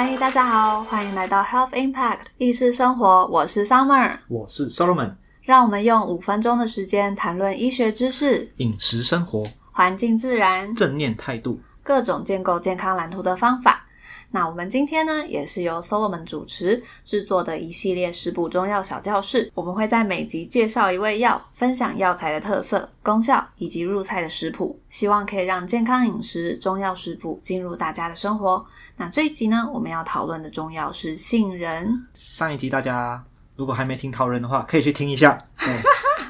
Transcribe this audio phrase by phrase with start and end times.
[0.00, 13.84] 嗨，大家好，欢迎来到 Health Impact 意识生活，我是 Summer，我是 Solomon，让我们用五分钟的时间谈论医学知识、饮食生活、环境自然、正念态度、各种建构健康蓝图的方法。
[14.30, 19.50] 那我们今天呢，也是由 Solomon 主持制作的一系列食补中药小教室。
[19.54, 28.64] 我们会在每集介绍一味药，分享药材的特色、功效以及入菜的食谱，希望可以让健康饮食、中药食补进入大家的生活。
[28.96, 32.06] 那这一集呢，我们要讨论的中药是杏仁。
[32.12, 33.24] 上一集大家
[33.58, 35.36] 如果还没听讨论的话，可以去听一下，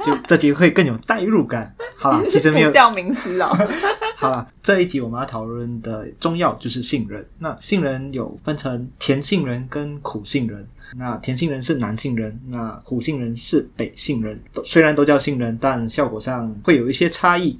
[0.04, 1.72] 就这集会更有代入感。
[1.94, 3.54] 好了，其实没有叫名师哦。
[4.16, 7.22] 好了，这一集我们要讨论的中药就是杏仁。
[7.38, 10.66] 那杏仁有分成甜杏仁跟苦杏仁。
[10.96, 14.40] 那甜杏仁是南杏仁，那苦杏仁是北杏仁。
[14.64, 17.58] 虽然都叫杏仁，但效果上会有一些差异。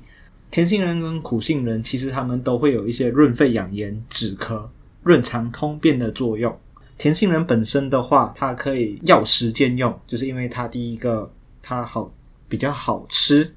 [0.50, 4.62] 甜杏仁跟苦杏仁其实它们都会有一些润肺养颜、止咳、
[5.02, 6.58] 润肠通便的作用。
[6.98, 11.32] 甜杏仁本身的话，它可以药食兼用，就是因为它第一个
[11.62, 12.12] 它好
[12.48, 13.54] 比较好吃。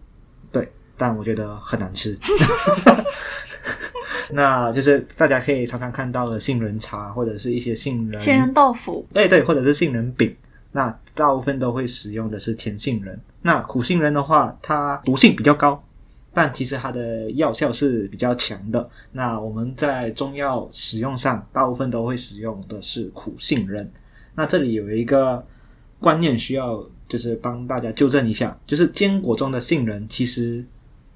[0.52, 2.17] 对但我觉得很难吃，
[4.31, 10.36] 那就是大家可以常常看到的杏仁茶，或者是一些杏仁杏仁豆腐，哎对，或者是杏仁饼。
[10.73, 13.19] 那大部分都会使用的是甜杏仁。
[13.42, 15.84] 那苦杏仁的话，它毒性比较高，
[16.34, 18.90] 但其实它的药效是比较强的。
[19.12, 23.92] 那我们在中药使用上，大部分都会使用的是苦杏仁。
[24.36, 25.46] 那这里有一个
[26.00, 30.64] 观念需要，就是帮大家纠正一下，就是坚果中的杏仁其实。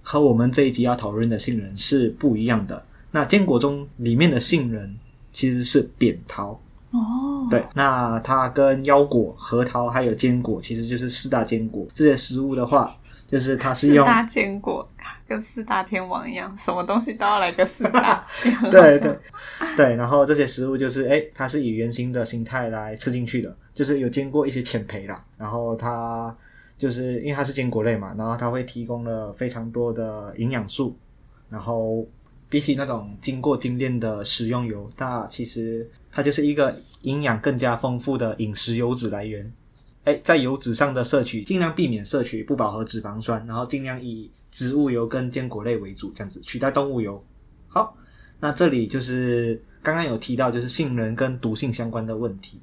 [0.08, 2.86] 和我们这一集要讨论的杏仁是不一样的。
[3.09, 4.95] 那坚果中里面的杏仁
[5.33, 6.52] 其实是扁桃
[6.91, 11.88] 哦，对，那它跟腰果、核桃还有坚果其实就是四大坚果。
[11.91, 12.88] 这些食物的话，
[13.27, 14.88] 就是它是用四大坚果
[15.27, 18.25] 跟四大天王一样，什么东西都要来个四大。
[18.71, 19.17] 对对
[19.75, 26.35] 对，然后这些食物就是哎，它是以圆形的形态来吃进去的，就是有经过一些浅培啦，然后它。
[26.77, 30.93] 就是因为它是坚果类嘛，然后它会提供了非常多的营养素，
[31.47, 32.05] 然后
[32.49, 39.49] 比起那种经过精炼的食用油，它其实它就是一个营养更加丰富的饮食油脂来源。
[40.05, 47.21] 哎，在油脂上的摄取，尽量避免摄取不饱和脂肪酸，然后尽量以植物油跟坚果类为主，这样子取代动物油。
[47.67, 47.98] 好，
[48.39, 52.61] 那这里就是刚刚有提到，就是杏仁跟毒性相关的问题。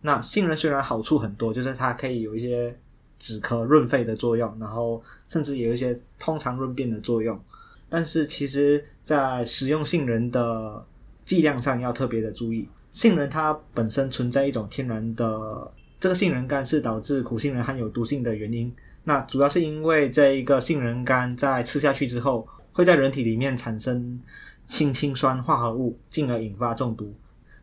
[0.00, 2.76] 那杏仁虽然好处很多，就是它可以有一些。
[3.24, 7.40] 止咳润肺的作用，然后甚至有一些通肠润便的作用，
[7.88, 10.84] 但是其实在使用杏仁的
[11.24, 12.68] 剂量上要特别的注意。
[12.90, 15.70] 杏仁它本身存在一种天然的
[16.02, 18.74] 这个杏仁苷是导致苦杏仁含有毒性的原因。
[19.04, 24.20] 那主要是因为这一个杏仁苷在吃下去之后，会在人体里面产生
[24.66, 27.14] 氢氰酸化合物，进而引发中毒。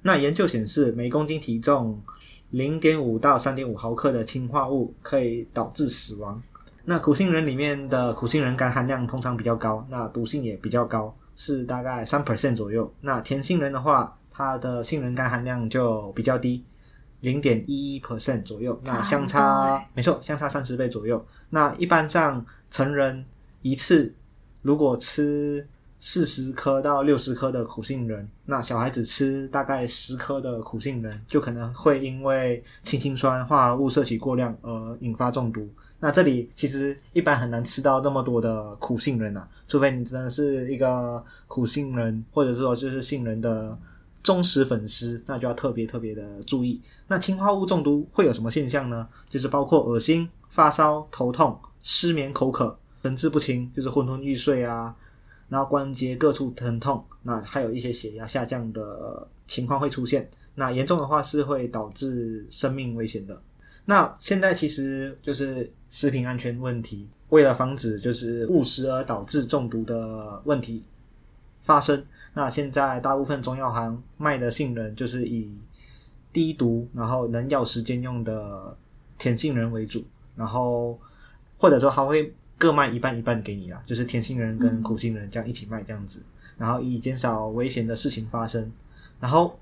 [0.01, 2.01] 那研究显示，每公斤体重。
[2.51, 6.41] 零点五到三点五毫克的氢化物可以导致死亡。
[6.85, 12.91] 那苦杏仁里面的苦杏仁苷含量通常比较高，那毒性也比较高，是大概三 percent 左右。
[13.01, 16.63] 那甜杏仁的话，它的杏仁苷含量就比较低，
[17.21, 18.79] 零点一一 percent 左右。
[18.85, 21.25] 那相差没错，相差三十倍左右。
[21.49, 23.25] 那一般上成人
[23.61, 24.13] 一次
[24.61, 25.67] 如果吃。
[26.01, 35.67] 四十颗到六十颗的苦杏仁，那小孩子吃大概十颗的苦杏仁，就可能会因为氢氰酸化合物摄取过量而引发中毒。
[35.99, 43.77] 那这里其实一般很难吃到那么多的苦杏仁啊，除非你真的是一个苦杏仁或者说就是杏仁的
[44.23, 46.81] 忠实粉丝，那就要特别特别的注意。
[47.09, 49.05] 那氰化物中毒会有什么现象呢？
[49.27, 54.95] 就是包括恶心、发烧、头痛、失眠、口渴、神志不清，就是昏昏欲睡啊。
[55.49, 60.29] 然后关节各处疼痛，那还有一些血压下降的情况会出现。
[60.53, 63.41] 那严重的话是会导致生命危险的。
[63.85, 70.83] 那现在其实就是食品安全问题，为了防止就是误食而导致中毒的问题
[71.61, 72.05] 发生，
[72.35, 75.51] 那现在大部分中药行卖的杏仁就是以
[76.33, 78.75] 低毒，然后能药食兼用的
[79.17, 80.03] 甜杏仁为主，
[80.35, 80.99] 然后
[81.57, 82.33] 或者说还会。
[82.61, 86.21] 各卖一半一半给你啦，就是甜杏仁跟苦杏仁这样一起卖这样子，
[86.57, 88.69] 然后以减少危险的事情发生。
[89.17, 89.57] 然后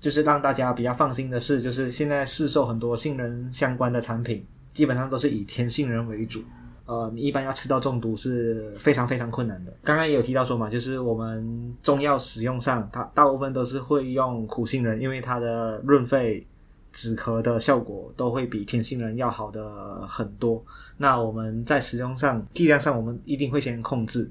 [0.00, 6.44] 就是让大家比较放心的是，就是现在市售很多杏仁相关的产品，基本上都是以甜杏仁为主。
[6.86, 9.72] 呃，你一般要吃到中毒是非常非常困难的。
[9.84, 16.46] 刚刚也有提到说嘛，就是我们中药使用上，它大部分都是会用苦杏仁，因为它的润肺。
[16.92, 20.64] 止咳的效果都会比甜杏仁要好的很多。
[20.96, 24.30] 那我们在使用上剂量上，我们一定会先控制。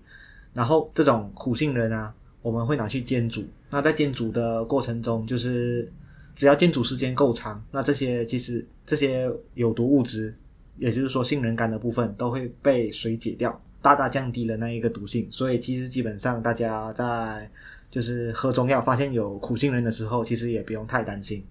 [0.52, 2.12] 然后这种苦杏仁啊，
[2.42, 3.46] 我们会拿去煎煮。
[3.70, 5.88] 那在煎煮的过程中，就是
[6.36, 10.34] 只要煎煮时间够长，那这些其实这些有毒物质，
[10.78, 15.28] 也就是说杏仁干的部分，都会被水解掉，大大降低了那一个毒性。
[15.32, 17.50] 所以其实基本上大家在
[17.90, 21.46] 就是喝中药发现有苦杏仁的时候，其实也不用太担心。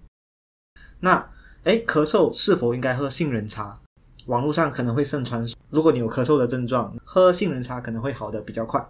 [0.99, 1.27] 那
[1.63, 3.79] 哎，咳嗽是否应该喝杏仁茶？
[4.27, 8.83] 网络上可能会盛传，如果你有咳嗽的症状，喝杏仁茶可能会好的比较快。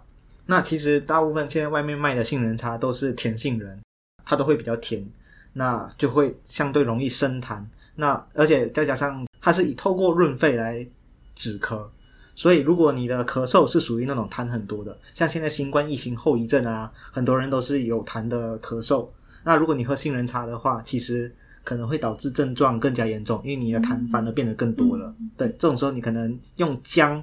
[0.46, 3.78] 那其实大部分现在外面卖的杏仁茶都是甜杏仁，
[4.24, 5.06] 它都会比较甜，
[5.54, 7.62] 那就会相对容易生痰。
[7.96, 10.84] 那而且再加上它是以透过润肺来
[11.36, 11.86] 止咳，
[12.34, 19.08] 所以如果你的咳嗽是属于那种痰很多的，像现在新冠疫情后遗症啊，很多人都是有痰的咳嗽。
[19.44, 21.32] 那如果你喝杏仁茶的话，其实。
[21.62, 25.12] 可能会导致症状更加严重，因为你的痰反而变得更多了。
[25.36, 27.20] 对，这种时候你可能用姜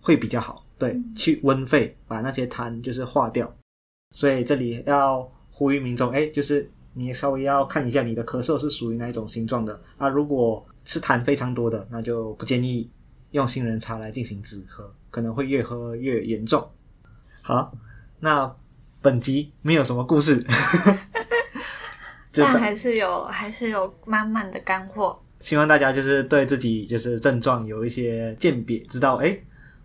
[0.00, 3.48] 会比较好，对，去温肺，把那些痰就是化掉。
[4.16, 5.22] 所以这里要
[5.52, 10.08] 呼吁民众，哎，就是你稍微要看一下你的咳嗽是属于哪一种形状的啊。
[10.08, 12.90] 如果是痰非常多的，那就不建议
[13.30, 16.68] 用杏仁茶来进行止咳，可能会越喝越严重。
[17.42, 17.72] 好，
[18.18, 18.52] 那
[19.00, 20.44] 本集没有什么故事。
[22.34, 25.16] 但还是有，还是有满满的干货。
[25.38, 29.38] 希望大家就是对自己就是症状有一些鉴别，知道哎，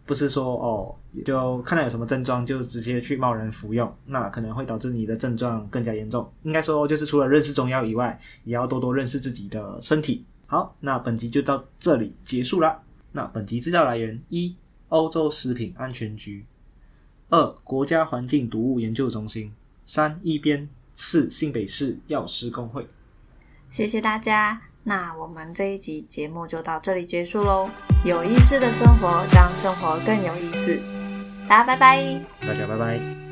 [0.08, 6.28] 不是说哦，就看到有什么症状就直接去贸然服用，那可能会导致你的症状更加严重。
[6.42, 10.26] 应该说，就是除了认识中药以外，也要多多认识自己的身体。
[10.48, 12.82] 好，那本集就到这里结束啦。
[13.12, 14.56] 那本集资料来源：一、
[14.90, 16.44] 欧洲食品安全局；
[17.30, 19.52] 二、国家环境毒物研究中心；
[19.86, 20.70] 三、一边。
[20.98, 22.88] 四新北市药师工会，
[23.70, 24.62] 谢谢大家。
[24.86, 27.70] 那我们这一集节目就到这里结束喽。
[28.06, 30.80] 有意识的生活，让生活更有意思。
[31.50, 33.25] 大家拜拜，大家拜拜。